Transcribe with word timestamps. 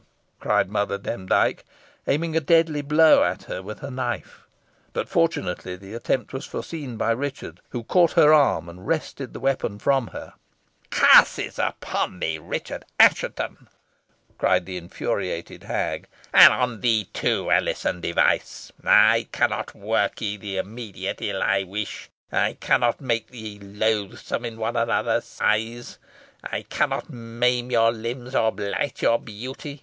cried 0.39 0.67
Mother 0.67 0.97
Demdike, 0.97 1.63
aiming 2.07 2.35
a 2.35 2.39
deadly 2.39 2.81
blow 2.81 3.23
at 3.23 3.43
her 3.43 3.61
with 3.61 3.81
the 3.81 3.91
knife. 3.91 4.47
But, 4.93 5.07
fortunately, 5.07 5.75
the 5.75 5.93
attempt 5.93 6.33
was 6.33 6.43
foreseen 6.43 6.97
by 6.97 7.11
Richard, 7.11 7.59
who 7.69 7.83
caught 7.83 8.13
her 8.13 8.33
arm, 8.33 8.67
and 8.67 8.87
wrested 8.87 9.31
the 9.31 9.39
weapon 9.39 9.77
from 9.77 10.07
her. 10.07 10.33
"Curses 10.89 11.59
on 11.59 12.19
thee, 12.19 12.39
Richard 12.39 12.83
Assheton!" 12.99 13.67
cried 14.39 14.65
the 14.65 14.75
infuriated 14.77 15.65
hag, 15.65 16.07
"and 16.33 16.51
on 16.51 16.81
thee 16.81 17.05
too, 17.13 17.51
Alizon 17.51 18.01
Device, 18.01 18.71
I 18.83 19.27
cannot 19.31 19.75
work 19.75 20.19
ye 20.19 20.35
the 20.35 20.57
immediate 20.57 21.21
ill 21.21 21.43
I 21.43 21.61
wish. 21.61 22.09
I 22.31 22.53
cannot 22.53 23.01
make 23.01 23.27
ye 23.31 23.59
loathsome 23.59 24.45
in 24.45 24.57
one 24.57 24.77
another's 24.77 25.37
eyes. 25.39 25.99
I 26.43 26.63
cannot 26.63 27.11
maim 27.11 27.69
your 27.69 27.91
limbs, 27.91 28.33
or 28.33 28.51
blight 28.51 29.03
your 29.03 29.19
beauty. 29.19 29.79